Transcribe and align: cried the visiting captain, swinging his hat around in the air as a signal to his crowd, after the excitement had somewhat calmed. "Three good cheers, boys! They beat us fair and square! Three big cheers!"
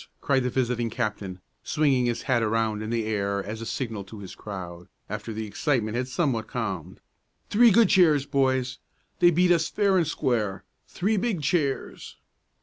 cried 0.19 0.41
the 0.41 0.49
visiting 0.49 0.89
captain, 0.89 1.39
swinging 1.63 2.07
his 2.07 2.23
hat 2.23 2.41
around 2.41 2.81
in 2.81 2.89
the 2.89 3.05
air 3.05 3.43
as 3.43 3.61
a 3.61 3.67
signal 3.67 4.03
to 4.03 4.17
his 4.17 4.33
crowd, 4.33 4.87
after 5.07 5.31
the 5.31 5.45
excitement 5.45 5.95
had 5.95 6.07
somewhat 6.07 6.47
calmed. 6.47 6.99
"Three 7.51 7.69
good 7.69 7.89
cheers, 7.89 8.25
boys! 8.25 8.79
They 9.19 9.29
beat 9.29 9.51
us 9.51 9.69
fair 9.69 9.97
and 9.97 10.07
square! 10.07 10.63
Three 10.87 11.17
big 11.17 11.43
cheers!" 11.43 12.15